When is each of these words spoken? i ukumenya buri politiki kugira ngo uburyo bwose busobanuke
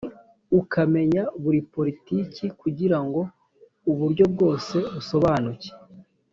i 0.53 0.53
ukumenya 0.59 1.23
buri 1.41 1.59
politiki 1.73 2.43
kugira 2.61 2.97
ngo 3.05 3.21
uburyo 3.91 4.23
bwose 4.33 4.75
busobanuke 4.93 5.69